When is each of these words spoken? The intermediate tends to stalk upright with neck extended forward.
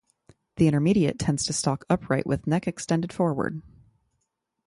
The 0.55 0.65
intermediate 0.67 1.19
tends 1.19 1.45
to 1.45 1.53
stalk 1.53 1.85
upright 1.87 2.25
with 2.25 2.47
neck 2.47 2.67
extended 2.67 3.13
forward. 3.13 3.61